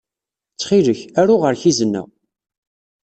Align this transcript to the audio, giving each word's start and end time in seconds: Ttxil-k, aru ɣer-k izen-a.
Ttxil-k, 0.53 1.01
aru 1.21 1.35
ɣer-k 1.41 1.63
izen-a. 1.69 2.03